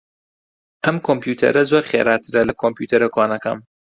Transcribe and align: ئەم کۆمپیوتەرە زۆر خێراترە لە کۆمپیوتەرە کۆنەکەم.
ئەم 0.85 0.97
کۆمپیوتەرە 1.07 1.63
زۆر 1.71 1.83
خێراترە 1.91 2.41
لە 2.49 2.53
کۆمپیوتەرە 2.61 3.07
کۆنەکەم. 3.15 3.57